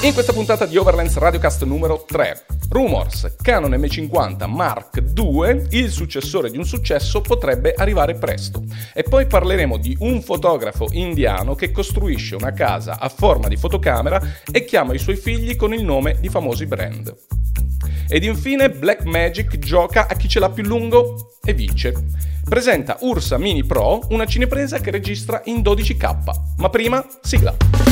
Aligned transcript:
In 0.00 0.12
questa 0.12 0.32
puntata 0.32 0.64
di 0.64 0.76
Overlands 0.76 1.16
Radiocast 1.16 1.64
numero 1.64 2.04
3, 2.06 2.44
Rumors, 2.68 3.34
Canon 3.42 3.72
M50 3.72 4.48
Mark 4.48 5.02
II, 5.16 5.66
il 5.70 5.90
successore 5.90 6.50
di 6.50 6.56
un 6.56 6.64
successo, 6.64 7.20
potrebbe 7.20 7.74
arrivare 7.76 8.14
presto. 8.14 8.62
E 8.94 9.02
poi 9.02 9.26
parleremo 9.26 9.76
di 9.76 9.96
un 9.98 10.22
fotografo 10.22 10.86
indiano 10.92 11.56
che 11.56 11.72
costruisce 11.72 12.36
una 12.36 12.52
casa 12.52 13.00
a 13.00 13.08
forma 13.08 13.48
di 13.48 13.56
fotocamera 13.56 14.22
e 14.52 14.64
chiama 14.64 14.94
i 14.94 15.00
suoi 15.00 15.16
figli 15.16 15.56
con 15.56 15.74
il 15.74 15.82
nome 15.82 16.16
di 16.20 16.28
famosi 16.28 16.66
brand. 16.66 17.12
Ed 18.08 18.22
infine 18.22 18.70
Blackmagic 18.70 19.58
gioca 19.58 20.06
a 20.06 20.14
chi 20.14 20.28
ce 20.28 20.38
l'ha 20.38 20.48
più 20.48 20.62
lungo 20.62 21.32
e 21.42 21.52
vince. 21.52 21.92
Presenta 22.48 22.98
Ursa 23.00 23.36
Mini 23.36 23.64
Pro, 23.64 24.02
una 24.10 24.26
cinepresa 24.26 24.78
che 24.78 24.92
registra 24.92 25.42
in 25.46 25.56
12K. 25.56 26.16
Ma 26.58 26.68
prima, 26.70 27.04
sigla. 27.20 27.87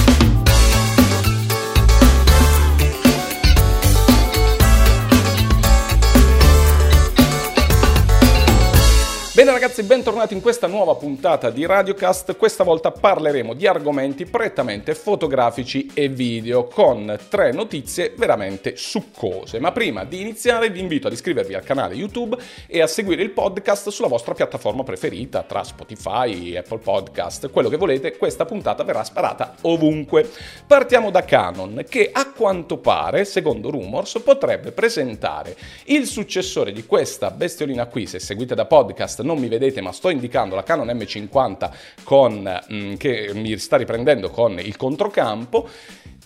Hello, 9.47 9.56
ragazzi, 9.67 9.83
bentornati 9.83 10.33
in 10.33 10.41
questa 10.41 10.69
nuova 10.69 10.95
puntata 10.95 11.51
di 11.51 11.67
Radiocast. 11.67 12.37
Questa 12.37 12.63
volta 12.63 12.93
parleremo 12.93 13.53
di 13.53 13.67
argomenti 13.67 14.25
prettamente 14.25 14.95
fotografici 14.95 15.91
e 15.93 16.09
video 16.09 16.69
con 16.69 17.19
tre 17.29 17.51
notizie 17.51 18.15
veramente 18.17 18.77
succose. 18.77 19.59
Ma 19.59 19.73
prima 19.73 20.05
di 20.05 20.21
iniziare 20.21 20.71
vi 20.71 20.79
invito 20.79 21.09
ad 21.09 21.15
iscrivervi 21.15 21.55
al 21.55 21.65
canale 21.65 21.95
YouTube 21.95 22.37
e 22.69 22.81
a 22.81 22.87
seguire 22.87 23.25
il 23.25 23.31
podcast 23.31 23.89
sulla 23.89 24.07
vostra 24.07 24.35
piattaforma 24.35 24.85
preferita 24.85 25.43
tra 25.43 25.65
Spotify, 25.65 26.55
Apple 26.55 26.79
Podcast, 26.79 27.51
quello 27.51 27.69
che 27.69 27.77
volete. 27.77 28.17
Questa 28.17 28.45
puntata 28.45 28.85
verrà 28.85 29.03
sparata 29.03 29.57
ovunque. 29.63 30.31
Partiamo 30.65 31.11
da 31.11 31.25
Canon 31.25 31.85
che 31.89 32.11
a 32.13 32.31
quanto 32.31 32.77
pare, 32.77 33.25
secondo 33.25 33.71
rumors, 33.71 34.21
potrebbe 34.23 34.71
presentare 34.71 35.57
il 35.87 36.07
successore 36.07 36.71
di 36.71 36.87
questa 36.87 37.33
bestiolina 37.33 37.87
qui, 37.87 38.07
se 38.07 38.21
seguite 38.21 38.55
da 38.55 38.65
podcast 38.65 39.23
non 39.23 39.39
mi 39.39 39.49
vedete 39.49 39.56
ma 39.81 39.93
sto 39.93 40.09
indicando 40.09 40.55
la 40.55 40.63
Canon 40.63 40.87
M50 40.89 41.71
con, 42.03 42.63
mh, 42.69 42.75
mm, 42.75 42.95
che 42.95 43.31
mi 43.35 43.57
sta 43.59 43.77
riprendendo 43.77 44.31
con 44.31 44.59
il 44.59 44.77
controcampo, 44.77 45.69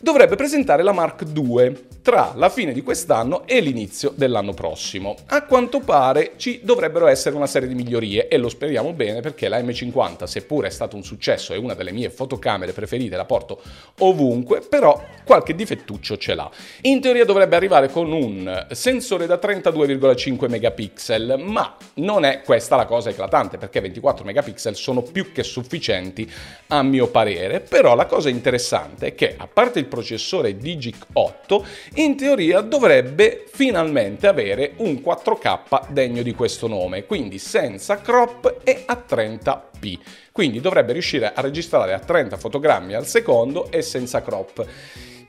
dovrebbe 0.01 0.35
presentare 0.35 0.83
la 0.83 0.93
Mark 0.93 1.25
II 1.35 1.89
tra 2.03 2.33
la 2.35 2.49
fine 2.49 2.73
di 2.73 2.83
quest'anno 2.83 3.47
e 3.47 3.61
l'inizio 3.61 4.13
dell'anno 4.15 4.55
prossimo. 4.55 5.17
A 5.27 5.45
quanto 5.45 5.81
pare 5.81 6.33
ci 6.37 6.61
dovrebbero 6.63 7.07
essere 7.07 7.37
una 7.37 7.47
serie 7.47 7.69
di 7.69 7.75
migliorie 7.75 8.29
e 8.29 8.39
lo 8.39 8.49
speriamo 8.49 8.95
bene 8.95 9.21
perché 9.21 9.49
la 9.49 9.61
M50, 9.61 10.25
seppur 10.25 10.65
è 10.65 10.71
stato 10.71 10.97
un 10.97 11.05
successo 11.05 11.53
e 11.53 11.59
una 11.59 11.75
delle 11.75 11.93
mie 11.93 12.09
fotocamere 12.09 12.73
preferite, 12.73 13.17
la 13.17 13.27
porto 13.27 13.61
ovunque, 13.99 14.61
però 14.61 15.03
qualche 15.25 15.55
difettuccio 15.55 16.17
ce 16.17 16.35
l'ha. 16.35 16.51
In 16.83 17.01
teoria 17.01 17.27
dovrebbe 17.27 17.57
arrivare 17.57 17.91
con 17.91 18.11
un 18.11 18.67
sensore 18.71 19.27
da 19.27 19.39
32,5 19.41 20.49
megapixel, 20.49 21.43
ma 21.45 21.77
non 21.95 22.25
è 22.25 22.41
questa 22.41 22.77
la 22.77 22.87
cosa 22.87 23.11
eclatante 23.11 23.59
perché 23.59 23.81
24 23.81 24.25
megapixel 24.25 24.75
sono 24.75 25.03
più 25.03 25.33
che 25.33 25.43
sufficienti 25.43 26.31
a 26.69 26.83
mio 26.83 27.09
parere, 27.09 27.61
però 27.61 27.95
la 27.95 28.07
cosa 28.07 28.31
interessante 28.31 29.09
è 29.09 29.15
che 29.15 29.35
a 29.37 29.47
parte 29.47 29.79
il 29.79 29.89
processore 29.91 30.57
Digic 30.57 31.09
8, 31.13 31.67
in 31.97 32.17
teoria 32.17 32.63
dovrebbe 32.63 33.45
finalmente 33.53 34.27
avere 34.27 34.73
un 34.77 34.95
4K 34.95 35.91
degno 35.91 36.23
di 36.23 36.33
questo 36.33 36.67
nome, 36.67 37.05
quindi 37.05 37.39
senza 37.39 38.01
crop 38.01 38.61
e 38.65 38.85
a 38.87 39.05
30p. 39.07 39.99
Quindi 40.33 40.61
dovrebbe 40.61 40.93
riuscire 40.93 41.31
a 41.35 41.41
registrare 41.43 41.93
a 41.93 41.99
30 41.99 42.39
fotogrammi 42.39 42.95
al 42.95 43.07
secondo 43.07 43.71
e 43.71 43.83
senza 43.83 44.23
crop. 44.23 44.65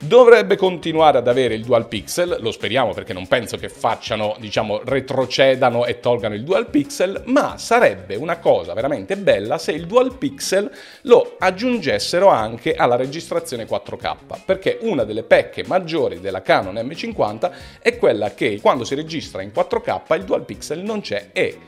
Dovrebbe 0.04 0.56
continuare 0.56 1.18
ad 1.18 1.28
avere 1.28 1.54
il 1.54 1.64
dual 1.64 1.86
pixel, 1.86 2.38
lo 2.40 2.50
speriamo 2.50 2.92
perché 2.92 3.12
non 3.12 3.28
penso 3.28 3.56
che 3.56 3.68
facciano, 3.68 4.34
diciamo, 4.40 4.80
retrocedano 4.84 5.86
e 5.86 6.00
tolgano 6.00 6.34
il 6.34 6.42
dual 6.42 6.68
pixel, 6.68 7.22
ma 7.26 7.56
sarebbe 7.56 8.16
una 8.16 8.38
cosa 8.38 8.74
veramente 8.74 9.16
bella 9.16 9.58
se 9.58 9.70
il 9.70 9.86
dual 9.86 10.18
pixel 10.18 10.68
lo 11.02 11.36
aggiungessero 11.38 12.26
anche 12.26 12.74
alla 12.74 12.96
registrazione 12.96 13.64
4K, 13.64 14.16
perché 14.44 14.78
una 14.80 15.04
delle 15.04 15.22
pecche 15.22 15.62
maggiori 15.68 16.18
della 16.18 16.42
Canon 16.42 16.74
M50 16.74 17.50
è 17.80 17.96
quella 17.96 18.34
che 18.34 18.58
quando 18.60 18.82
si 18.82 18.96
registra 18.96 19.40
in 19.40 19.52
4K 19.54 20.16
il 20.16 20.24
dual 20.24 20.44
pixel 20.44 20.80
non 20.80 21.00
c'è 21.00 21.28
e 21.32 21.58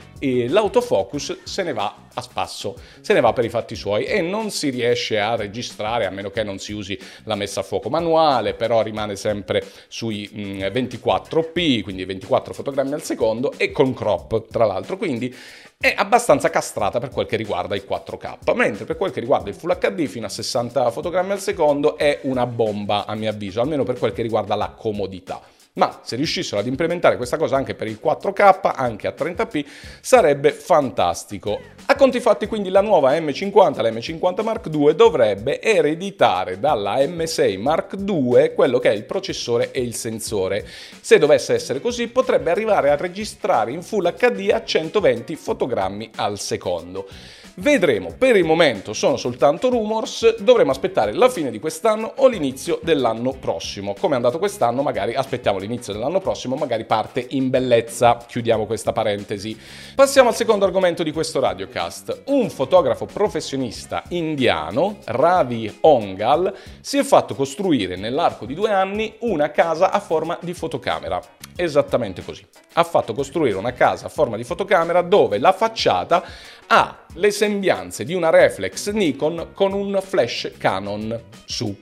l'autofocus 0.48 1.44
se 1.44 1.62
ne 1.62 1.72
va 1.72 1.96
a 2.14 2.20
spasso, 2.20 2.76
se 3.00 3.12
ne 3.12 3.20
va 3.20 3.32
per 3.32 3.44
i 3.44 3.48
fatti 3.48 3.74
suoi 3.74 4.04
e 4.04 4.20
non 4.20 4.50
si 4.50 4.70
riesce 4.70 5.18
a 5.18 5.36
registrare 5.36 6.06
a 6.06 6.10
meno 6.10 6.30
che 6.30 6.42
non 6.42 6.58
si 6.58 6.72
usi 6.72 6.98
la 7.24 7.34
messa 7.34 7.60
a 7.60 7.62
fuoco 7.62 7.90
manuale, 7.90 8.54
però 8.54 8.82
rimane 8.82 9.16
sempre 9.16 9.64
sui 9.88 10.30
24p, 10.32 11.78
mm, 11.78 11.82
quindi 11.82 12.04
24 12.04 12.54
fotogrammi 12.54 12.92
al 12.92 13.02
secondo 13.02 13.52
e 13.56 13.70
con 13.70 13.94
crop 13.94 14.48
tra 14.48 14.64
l'altro, 14.64 14.96
quindi 14.96 15.34
è 15.78 15.92
abbastanza 15.96 16.48
castrata 16.48 16.98
per 16.98 17.10
quel 17.10 17.26
che 17.26 17.36
riguarda 17.36 17.74
il 17.74 17.84
4K, 17.86 18.54
mentre 18.54 18.84
per 18.84 18.96
quel 18.96 19.10
che 19.10 19.20
riguarda 19.20 19.50
il 19.50 19.54
Full 19.54 19.76
HD 19.78 20.06
fino 20.06 20.26
a 20.26 20.30
60 20.30 20.90
fotogrammi 20.90 21.32
al 21.32 21.40
secondo 21.40 21.98
è 21.98 22.20
una 22.22 22.46
bomba 22.46 23.04
a 23.04 23.14
mio 23.14 23.28
avviso, 23.28 23.60
almeno 23.60 23.82
per 23.82 23.98
quel 23.98 24.12
che 24.12 24.22
riguarda 24.22 24.54
la 24.54 24.70
comodità. 24.70 25.42
Ma 25.76 26.02
se 26.04 26.14
riuscissero 26.14 26.60
ad 26.60 26.68
implementare 26.68 27.16
questa 27.16 27.36
cosa 27.36 27.56
anche 27.56 27.74
per 27.74 27.88
il 27.88 27.98
4K, 28.00 28.70
anche 28.76 29.08
a 29.08 29.14
30p, 29.16 29.64
sarebbe 30.00 30.52
fantastico. 30.52 31.58
A 31.86 31.96
conti 31.96 32.20
fatti 32.20 32.46
quindi 32.46 32.68
la 32.68 32.80
nuova 32.80 33.10
M50, 33.18 33.82
la 33.82 33.90
M50 33.90 34.44
Mark 34.44 34.68
II, 34.72 34.94
dovrebbe 34.94 35.60
ereditare 35.60 36.60
dalla 36.60 36.98
M6 36.98 37.58
Mark 37.58 37.96
II 37.98 38.54
quello 38.54 38.78
che 38.78 38.90
è 38.90 38.94
il 38.94 39.02
processore 39.02 39.72
e 39.72 39.82
il 39.82 39.96
sensore. 39.96 40.64
Se 41.00 41.18
dovesse 41.18 41.54
essere 41.54 41.80
così 41.80 42.06
potrebbe 42.06 42.52
arrivare 42.52 42.90
a 42.90 42.96
registrare 42.96 43.72
in 43.72 43.82
Full 43.82 44.14
HD 44.14 44.50
a 44.52 44.62
120 44.62 45.34
fotogrammi 45.34 46.10
al 46.14 46.38
secondo. 46.38 47.08
Vedremo, 47.56 48.12
per 48.18 48.34
il 48.34 48.42
momento 48.42 48.92
sono 48.92 49.16
soltanto 49.16 49.68
rumors, 49.70 50.38
dovremo 50.38 50.72
aspettare 50.72 51.12
la 51.12 51.28
fine 51.28 51.52
di 51.52 51.60
quest'anno 51.60 52.14
o 52.16 52.26
l'inizio 52.26 52.80
dell'anno 52.82 53.30
prossimo. 53.30 53.94
Come 53.96 54.14
è 54.14 54.16
andato 54.16 54.40
quest'anno, 54.40 54.82
magari 54.82 55.14
aspettiamo 55.14 55.58
l'inizio 55.58 55.92
dell'anno 55.92 56.18
prossimo, 56.18 56.56
magari 56.56 56.84
parte 56.84 57.24
in 57.30 57.50
bellezza. 57.50 58.16
Chiudiamo 58.26 58.66
questa 58.66 58.90
parentesi. 58.90 59.56
Passiamo 59.94 60.30
al 60.30 60.34
secondo 60.34 60.64
argomento 60.64 61.04
di 61.04 61.12
questo 61.12 61.38
radiocast. 61.38 62.22
Un 62.26 62.50
fotografo 62.50 63.06
professionista 63.06 64.02
indiano, 64.08 64.96
Ravi 65.04 65.78
Ongal, 65.82 66.52
si 66.80 66.98
è 66.98 67.04
fatto 67.04 67.36
costruire 67.36 67.94
nell'arco 67.94 68.46
di 68.46 68.54
due 68.54 68.72
anni 68.72 69.14
una 69.20 69.52
casa 69.52 69.92
a 69.92 70.00
forma 70.00 70.36
di 70.40 70.54
fotocamera. 70.54 71.20
Esattamente 71.54 72.24
così. 72.24 72.44
Ha 72.72 72.82
fatto 72.82 73.14
costruire 73.14 73.56
una 73.56 73.72
casa 73.74 74.06
a 74.06 74.08
forma 74.08 74.36
di 74.36 74.42
fotocamera 74.42 75.02
dove 75.02 75.38
la 75.38 75.52
facciata 75.52 76.24
ha 76.66 77.04
le 77.14 77.30
sembianze 77.30 78.04
di 78.04 78.14
una 78.14 78.30
reflex 78.30 78.90
Nikon 78.90 79.48
con 79.52 79.72
un 79.72 80.00
flash 80.02 80.52
Canon 80.58 81.20
su 81.44 81.76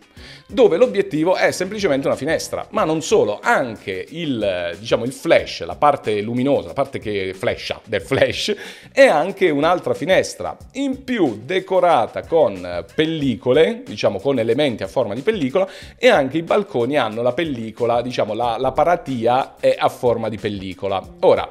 dove 0.52 0.76
l'obiettivo 0.76 1.34
è 1.34 1.50
semplicemente 1.50 2.06
una 2.06 2.16
finestra, 2.16 2.66
ma 2.70 2.84
non 2.84 3.02
solo, 3.02 3.40
anche 3.42 4.04
il, 4.10 4.76
diciamo, 4.78 5.04
il 5.04 5.12
flash, 5.12 5.64
la 5.64 5.76
parte 5.76 6.20
luminosa, 6.20 6.68
la 6.68 6.74
parte 6.74 6.98
che 6.98 7.32
flasha 7.34 7.80
del 7.84 8.02
flash, 8.02 8.54
è 8.92 9.06
anche 9.06 9.48
un'altra 9.48 9.94
finestra, 9.94 10.56
in 10.72 11.04
più 11.04 11.40
decorata 11.42 12.26
con 12.26 12.84
pellicole, 12.94 13.82
diciamo 13.84 14.20
con 14.20 14.38
elementi 14.38 14.82
a 14.82 14.88
forma 14.88 15.14
di 15.14 15.22
pellicola, 15.22 15.66
e 15.96 16.08
anche 16.08 16.38
i 16.38 16.42
balconi 16.42 16.96
hanno 16.96 17.22
la 17.22 17.32
pellicola, 17.32 18.02
diciamo 18.02 18.34
la, 18.34 18.56
la 18.58 18.72
paratia 18.72 19.54
è 19.58 19.74
a 19.78 19.88
forma 19.88 20.28
di 20.28 20.36
pellicola. 20.36 21.02
Ora, 21.20 21.48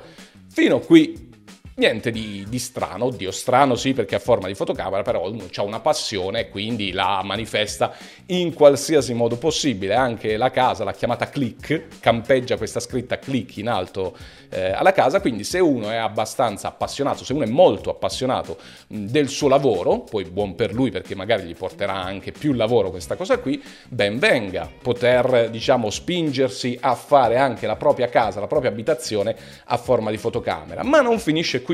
fino 0.48 0.80
qui 0.80 1.30
Niente 1.74 2.12
di, 2.12 2.46
di, 2.50 2.60
strano, 2.60 3.06
oddio 3.06 3.32
strano 3.32 3.76
sì 3.76 3.94
perché 3.94 4.16
ha 4.16 4.20
forma 4.20 4.48
di 4.48 4.56
fotocamera, 4.56 5.04
però 5.04 5.32
ha 5.56 5.62
una 5.64 5.80
passione 5.80 6.42
e 6.42 6.50
quindi 6.50 6.92
la 6.92 7.22
manifesta 7.24 7.94
in 8.28 8.54
qualsiasi 8.54 9.14
modo 9.14 9.38
possibile. 9.38 9.96
Anche 9.96 10.36
la 10.36 10.52
casa, 10.52 10.84
la 10.84 10.92
chiamata 10.92 11.30
click, 11.30 12.00
campeggia 12.02 12.58
questa 12.58 12.82
scritta 12.82 13.20
click 13.20 13.56
in 13.58 13.70
alto 13.70 14.18
eh, 14.50 14.72
alla 14.72 14.92
casa, 14.92 15.22
quindi 15.22 15.46
se 15.46 15.60
uno 15.60 15.90
è 15.90 15.96
abbastanza 15.96 16.68
appassionato, 16.68 17.24
se 17.24 17.32
uno 17.32 17.46
è 17.46 17.50
molto 17.50 17.90
appassionato 17.90 18.58
del 18.88 19.30
suo 19.30 19.48
lavoro, 19.48 20.00
poi 20.00 20.26
buon 20.26 20.56
per 20.56 20.74
lui 20.74 20.92
perché 20.92 21.16
magari 21.16 21.44
gli 21.44 21.56
porterà 21.56 21.94
anche 21.94 22.34
più 22.34 22.52
lavoro 22.52 22.90
questa 22.90 23.16
cosa 23.16 23.40
qui, 23.40 23.64
ben 23.88 24.20
venga 24.20 24.70
poter 24.82 25.50
diciamo 25.50 25.90
spingersi 25.90 26.78
a 26.82 26.96
fare 26.96 27.38
anche 27.38 27.66
la 27.66 27.78
propria 27.78 28.10
casa, 28.10 28.42
la 28.42 28.48
propria 28.48 28.72
abitazione 28.72 29.36
a 29.66 29.78
forma 29.78 30.12
di 30.12 30.18
fotocamera. 30.18 30.84
Ma 30.84 31.00
non 31.00 31.18
finisce 31.18 31.62
qui. 31.62 31.71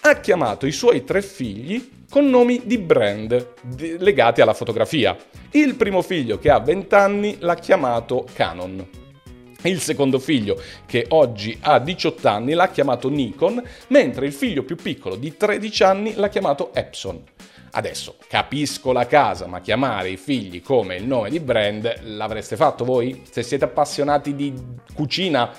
Ha 0.00 0.20
chiamato 0.20 0.66
i 0.66 0.72
suoi 0.72 1.04
tre 1.04 1.22
figli 1.22 1.96
con 2.10 2.28
nomi 2.28 2.62
di 2.64 2.78
brand 2.78 3.54
legati 3.98 4.40
alla 4.40 4.54
fotografia. 4.54 5.16
Il 5.52 5.74
primo 5.74 6.02
figlio, 6.02 6.38
che 6.38 6.50
ha 6.50 6.58
20 6.58 6.94
anni, 6.94 7.36
l'ha 7.40 7.54
chiamato 7.54 8.26
Canon. 8.32 8.86
Il 9.62 9.80
secondo 9.80 10.18
figlio, 10.18 10.60
che 10.86 11.06
oggi 11.08 11.58
ha 11.62 11.78
18 11.78 12.28
anni, 12.28 12.54
l'ha 12.54 12.68
chiamato 12.68 13.08
Nikon, 13.08 13.62
mentre 13.88 14.26
il 14.26 14.32
figlio 14.32 14.62
più 14.62 14.76
piccolo 14.76 15.16
di 15.16 15.36
13 15.36 15.82
anni 15.82 16.14
l'ha 16.14 16.28
chiamato 16.28 16.72
Epson. 16.72 17.22
Adesso 17.70 18.16
capisco 18.28 18.92
la 18.92 19.06
casa, 19.06 19.46
ma 19.46 19.60
chiamare 19.60 20.10
i 20.10 20.16
figli 20.16 20.62
come 20.62 20.96
il 20.96 21.04
nome 21.04 21.28
di 21.28 21.40
brand 21.40 22.02
l'avreste 22.04 22.56
fatto 22.56 22.84
voi? 22.84 23.24
Se 23.30 23.42
siete 23.42 23.64
appassionati 23.64 24.34
di 24.34 24.54
cucina, 24.94 25.52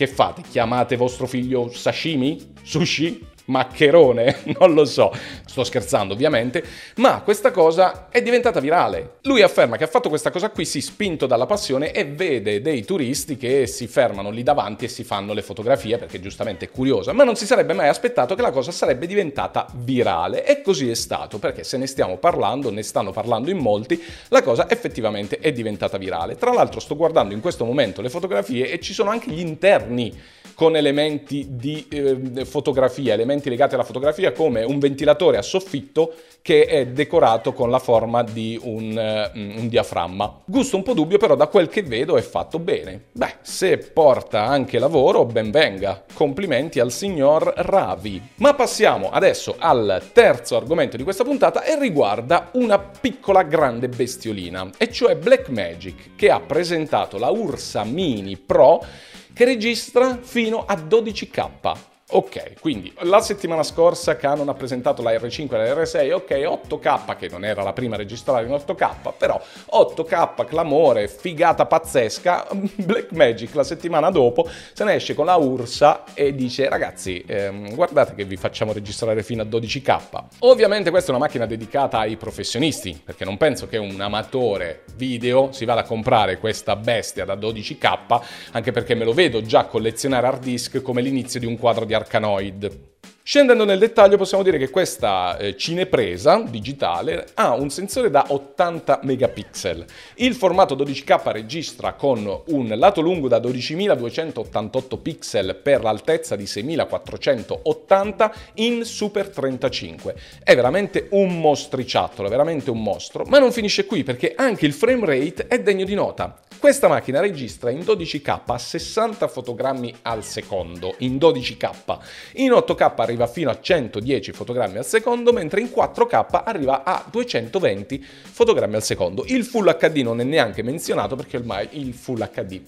che 0.00 0.06
fate? 0.06 0.40
Chiamate 0.40 0.96
vostro 0.96 1.26
figlio 1.26 1.70
sashimi? 1.70 2.54
Sushi? 2.62 3.29
Maccherone, 3.50 4.54
non 4.58 4.72
lo 4.72 4.84
so, 4.84 5.12
sto 5.44 5.64
scherzando 5.64 6.14
ovviamente, 6.14 6.62
ma 6.96 7.20
questa 7.22 7.50
cosa 7.50 8.08
è 8.08 8.22
diventata 8.22 8.60
virale. 8.60 9.16
Lui 9.22 9.42
afferma 9.42 9.76
che 9.76 9.84
ha 9.84 9.88
fatto 9.88 10.08
questa 10.08 10.30
cosa 10.30 10.50
qui, 10.50 10.64
si 10.64 10.80
spinto 10.80 11.26
dalla 11.26 11.46
passione 11.46 11.92
e 11.92 12.04
vede 12.04 12.60
dei 12.60 12.84
turisti 12.84 13.36
che 13.36 13.66
si 13.66 13.86
fermano 13.86 14.30
lì 14.30 14.42
davanti 14.42 14.84
e 14.84 14.88
si 14.88 15.04
fanno 15.04 15.32
le 15.32 15.42
fotografie 15.42 15.98
perché 15.98 16.20
giustamente 16.20 16.66
è 16.66 16.70
curiosa, 16.70 17.12
ma 17.12 17.24
non 17.24 17.36
si 17.36 17.44
sarebbe 17.44 17.74
mai 17.74 17.88
aspettato 17.88 18.34
che 18.34 18.42
la 18.42 18.52
cosa 18.52 18.70
sarebbe 18.70 19.06
diventata 19.06 19.66
virale 19.74 20.46
e 20.46 20.62
così 20.62 20.88
è 20.88 20.94
stato 20.94 21.38
perché 21.38 21.64
se 21.64 21.76
ne 21.76 21.86
stiamo 21.86 22.16
parlando, 22.18 22.70
ne 22.70 22.82
stanno 22.82 23.10
parlando 23.10 23.50
in 23.50 23.58
molti, 23.58 24.00
la 24.28 24.42
cosa 24.42 24.70
effettivamente 24.70 25.38
è 25.38 25.52
diventata 25.52 25.98
virale. 25.98 26.36
Tra 26.36 26.52
l'altro 26.52 26.78
sto 26.80 26.96
guardando 26.96 27.34
in 27.34 27.40
questo 27.40 27.64
momento 27.64 28.00
le 28.00 28.10
fotografie 28.10 28.70
e 28.70 28.78
ci 28.80 28.92
sono 28.92 29.10
anche 29.10 29.30
gli 29.30 29.40
interni 29.40 30.16
con 30.54 30.76
elementi 30.76 31.46
di 31.52 31.86
eh, 31.88 32.44
fotografia, 32.44 33.14
elementi 33.14 33.39
legati 33.48 33.74
alla 33.74 33.84
fotografia 33.84 34.32
come 34.32 34.62
un 34.62 34.78
ventilatore 34.78 35.38
a 35.38 35.42
soffitto 35.42 36.14
che 36.42 36.64
è 36.64 36.86
decorato 36.86 37.52
con 37.52 37.70
la 37.70 37.78
forma 37.78 38.22
di 38.22 38.58
un, 38.62 39.30
uh, 39.34 39.38
un, 39.38 39.68
diaframma. 39.68 40.40
Gusto 40.44 40.76
un 40.76 40.82
po' 40.82 40.94
dubbio, 40.94 41.18
però 41.18 41.34
da 41.34 41.48
quel 41.48 41.68
che 41.68 41.82
vedo 41.82 42.16
è 42.16 42.22
fatto 42.22 42.58
bene. 42.58 43.04
Beh, 43.12 43.36
se 43.42 43.78
porta 43.78 44.44
anche 44.44 44.78
lavoro, 44.78 45.24
ben 45.24 45.50
venga. 45.50 46.02
Complimenti 46.12 46.80
al 46.80 46.92
signor 46.92 47.52
Ravi. 47.56 48.20
Ma 48.36 48.54
passiamo 48.54 49.10
adesso 49.10 49.56
al 49.58 50.10
terzo 50.12 50.56
argomento 50.56 50.96
di 50.96 51.02
questa 51.02 51.24
puntata 51.24 51.62
e 51.64 51.78
riguarda 51.78 52.50
una 52.54 52.78
piccola 52.78 53.42
grande 53.42 53.88
bestiolina, 53.88 54.70
e 54.78 54.90
cioè 54.90 55.16
Blackmagic, 55.16 56.16
che 56.16 56.30
ha 56.30 56.40
presentato 56.40 57.18
la 57.18 57.28
Ursa 57.28 57.84
Mini 57.84 58.36
Pro 58.36 58.84
che 59.32 59.44
registra 59.44 60.18
fino 60.20 60.64
a 60.66 60.74
12K. 60.74 61.88
Ok, 62.12 62.58
quindi 62.60 62.92
la 63.02 63.20
settimana 63.20 63.62
scorsa 63.62 64.16
Canon 64.16 64.48
ha 64.48 64.54
presentato 64.54 65.00
la 65.00 65.12
R5 65.12 65.54
e 65.54 65.56
la 65.56 65.80
R6, 65.80 66.12
ok, 66.12 66.30
8K, 66.30 67.16
che 67.16 67.28
non 67.28 67.44
era 67.44 67.62
la 67.62 67.72
prima 67.72 67.94
a 67.94 67.98
registrare 67.98 68.46
in 68.46 68.52
8K, 68.52 69.12
però 69.16 69.40
8K, 69.72 70.44
clamore, 70.46 71.06
figata 71.06 71.66
pazzesca, 71.66 72.48
Blackmagic 72.74 73.54
la 73.54 73.62
settimana 73.62 74.10
dopo 74.10 74.48
se 74.72 74.82
ne 74.82 74.94
esce 74.94 75.14
con 75.14 75.26
la 75.26 75.36
Ursa 75.36 76.02
e 76.12 76.34
dice 76.34 76.68
ragazzi, 76.68 77.22
ehm, 77.24 77.76
guardate 77.76 78.16
che 78.16 78.24
vi 78.24 78.36
facciamo 78.36 78.72
registrare 78.72 79.22
fino 79.22 79.42
a 79.42 79.44
12K. 79.44 80.22
Ovviamente 80.40 80.90
questa 80.90 81.12
è 81.12 81.14
una 81.14 81.24
macchina 81.24 81.46
dedicata 81.46 82.00
ai 82.00 82.16
professionisti, 82.16 83.00
perché 83.04 83.24
non 83.24 83.36
penso 83.36 83.68
che 83.68 83.76
un 83.76 84.00
amatore 84.00 84.82
video 84.96 85.52
si 85.52 85.64
vada 85.64 85.82
a 85.82 85.84
comprare 85.84 86.38
questa 86.38 86.74
bestia 86.74 87.24
da 87.24 87.34
12K, 87.36 88.20
anche 88.50 88.72
perché 88.72 88.96
me 88.96 89.04
lo 89.04 89.12
vedo 89.12 89.42
già 89.42 89.66
collezionare 89.66 90.26
hard 90.26 90.42
disk 90.42 90.82
come 90.82 91.02
l'inizio 91.02 91.38
di 91.38 91.46
un 91.46 91.56
quadro 91.56 91.84
di 91.84 91.98
Arkanoid. 92.00 92.88
Scendendo 93.22 93.64
nel 93.64 93.78
dettaglio 93.78 94.16
possiamo 94.16 94.42
dire 94.42 94.58
che 94.58 94.70
questa 94.70 95.36
eh, 95.36 95.56
cinepresa 95.56 96.42
digitale 96.48 97.28
ha 97.34 97.54
un 97.54 97.70
sensore 97.70 98.10
da 98.10 98.24
80 98.26 99.00
megapixel. 99.04 99.84
Il 100.16 100.34
formato 100.34 100.74
12K 100.74 101.30
registra 101.30 101.92
con 101.92 102.42
un 102.46 102.74
lato 102.76 103.00
lungo 103.00 103.28
da 103.28 103.38
12.288 103.38 105.00
pixel 105.00 105.60
per 105.62 105.82
l'altezza 105.82 106.34
di 106.34 106.44
6.480 106.44 108.30
in 108.54 108.84
Super 108.84 109.28
35. 109.28 110.16
È 110.42 110.54
veramente 110.56 111.06
un 111.10 111.38
mostriciattolo, 111.38 112.26
è 112.26 112.30
veramente 112.30 112.70
un 112.70 112.82
mostro. 112.82 113.24
Ma 113.26 113.38
non 113.38 113.52
finisce 113.52 113.84
qui 113.84 114.02
perché 114.02 114.32
anche 114.34 114.66
il 114.66 114.72
frame 114.72 115.06
rate 115.06 115.46
è 115.46 115.60
degno 115.60 115.84
di 115.84 115.94
nota. 115.94 116.40
Questa 116.60 116.88
macchina 116.88 117.20
registra 117.20 117.70
in 117.70 117.78
12K 117.78 118.40
a 118.44 118.58
60 118.58 119.28
fotogrammi 119.28 119.94
al 120.02 120.22
secondo, 120.22 120.94
in 120.98 121.16
12K. 121.16 121.98
In 122.34 122.50
8K 122.50 122.92
arriva 122.96 123.26
fino 123.26 123.48
a 123.48 123.58
110 123.58 124.32
fotogrammi 124.32 124.76
al 124.76 124.84
secondo, 124.84 125.32
mentre 125.32 125.62
in 125.62 125.70
4K 125.74 126.42
arriva 126.44 126.84
a 126.84 127.02
220 127.10 128.04
fotogrammi 128.04 128.74
al 128.74 128.82
secondo. 128.82 129.24
Il 129.26 129.44
Full 129.44 129.74
HD 129.74 130.02
non 130.02 130.20
è 130.20 130.24
neanche 130.24 130.62
menzionato 130.62 131.16
perché 131.16 131.38
ormai 131.38 131.66
il 131.70 131.94
Full 131.94 132.30
HD 132.30 132.60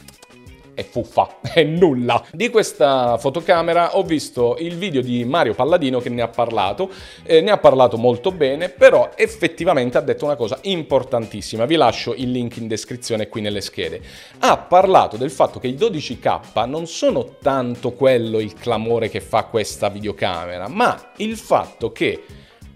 è 0.75 0.83
fuffa, 0.85 1.39
è 1.53 1.63
nulla. 1.63 2.25
Di 2.33 2.49
questa 2.51 3.19
fotocamera 3.19 3.97
ho 3.97 4.03
visto 4.03 4.57
il 4.59 4.77
video 4.77 5.03
di 5.03 5.25
Mario 5.25 5.55
Palladino 5.55 6.01
che 6.01 6.09
ne 6.09 6.23
ha 6.23 6.29
parlato, 6.29 6.91
eh, 7.25 7.41
ne 7.41 7.51
ha 7.51 7.59
parlato 7.59 7.97
molto 7.97 8.33
bene, 8.33 8.69
però 8.69 9.11
effettivamente 9.15 9.99
ha 9.99 10.01
detto 10.01 10.25
una 10.25 10.37
cosa 10.37 10.59
importantissima, 10.63 11.65
vi 11.65 11.77
lascio 11.77 12.15
il 12.15 12.31
link 12.31 12.57
in 12.57 12.69
descrizione 12.69 13.29
qui 13.29 13.41
nelle 13.41 13.61
schede. 13.61 14.01
Ha 14.41 14.57
parlato 14.59 15.17
del 15.17 15.31
fatto 15.31 15.59
che 15.59 15.69
i 15.69 15.75
12K 15.75 16.67
non 16.67 16.87
sono 16.87 17.37
tanto 17.41 17.93
quello 17.93 18.41
il 18.41 18.55
clamore 18.55 19.09
che 19.09 19.21
fa 19.21 19.45
questa 19.45 19.89
videocamera, 19.89 20.69
ma 20.69 21.11
il 21.17 21.37
fatto 21.37 21.93
che 21.93 22.23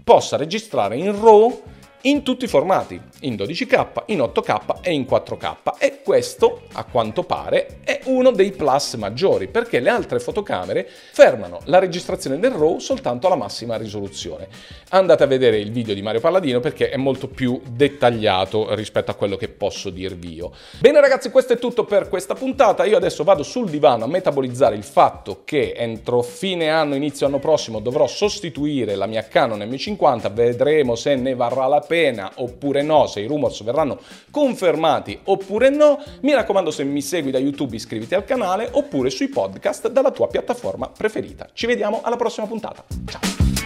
possa 0.03 0.37
registrare 0.37 0.95
in 0.95 1.19
RAW 1.19 1.61
in 2.07 2.23
tutti 2.23 2.45
i 2.45 2.47
formati, 2.47 2.99
in 3.21 3.35
12K, 3.35 4.03
in 4.07 4.19
8K 4.19 4.77
e 4.81 4.93
in 4.93 5.03
4K. 5.03 5.55
E 5.77 5.99
questo, 6.03 6.61
a 6.73 6.85
quanto 6.85 7.23
pare, 7.23 7.79
è 7.83 7.99
uno 8.05 8.31
dei 8.31 8.51
plus 8.51 8.93
maggiori, 8.93 9.47
perché 9.47 9.81
le 9.81 9.89
altre 9.89 10.19
fotocamere 10.19 10.87
fermano 10.87 11.59
la 11.65 11.79
registrazione 11.79 12.39
del 12.39 12.51
RAW 12.51 12.79
soltanto 12.79 13.27
alla 13.27 13.35
massima 13.35 13.75
risoluzione. 13.75 14.47
Andate 14.89 15.23
a 15.23 15.27
vedere 15.27 15.59
il 15.59 15.71
video 15.71 15.93
di 15.93 16.01
Mario 16.01 16.21
Palladino 16.21 16.61
perché 16.61 16.89
è 16.89 16.95
molto 16.95 17.27
più 17.27 17.59
dettagliato 17.67 18.73
rispetto 18.73 19.11
a 19.11 19.15
quello 19.15 19.35
che 19.35 19.49
posso 19.49 19.89
dirvi 19.89 20.33
io. 20.33 20.53
Bene 20.79 21.01
ragazzi, 21.01 21.29
questo 21.29 21.53
è 21.53 21.59
tutto 21.59 21.83
per 21.83 22.07
questa 22.07 22.35
puntata. 22.35 22.85
Io 22.85 22.95
adesso 22.95 23.25
vado 23.25 23.43
sul 23.43 23.69
divano 23.69 24.05
a 24.05 24.07
metabolizzare 24.07 24.75
il 24.75 24.83
fatto 24.83 25.41
che 25.43 25.73
entro 25.75 26.21
fine 26.21 26.69
anno, 26.69 26.95
inizio 26.95 27.25
anno 27.25 27.39
prossimo, 27.39 27.81
dovrò 27.81 28.07
sostituire 28.07 28.95
la 28.95 29.07
mia 29.07 29.27
Canon 29.27 29.59
M50. 29.59 30.31
Vedremo 30.31 30.95
se 30.95 31.15
ne 31.15 31.35
varrà 31.35 31.67
la 31.67 31.81
pena 31.81 31.95
pena 31.97 32.31
oppure 32.35 32.83
no, 32.83 33.07
se 33.07 33.21
i 33.21 33.27
rumors 33.27 33.63
verranno 33.63 33.99
confermati 34.29 35.19
oppure 35.23 35.69
no. 35.69 35.99
Mi 36.21 36.33
raccomando, 36.33 36.69
se 36.69 36.83
mi 36.83 37.01
segui 37.01 37.31
da 37.31 37.39
YouTube 37.39 37.75
iscriviti 37.75 38.13
al 38.13 38.23
canale 38.23 38.69
oppure 38.71 39.09
sui 39.09 39.29
podcast 39.29 39.89
dalla 39.89 40.11
tua 40.11 40.27
piattaforma 40.27 40.89
preferita. 40.89 41.49
Ci 41.53 41.65
vediamo 41.65 42.01
alla 42.03 42.15
prossima 42.15 42.45
puntata. 42.45 42.83
Ciao! 43.05 43.56